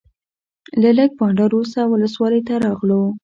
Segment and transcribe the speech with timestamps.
[0.81, 3.01] له لږ بانډار وروسته ولسوالۍ ته راغلو.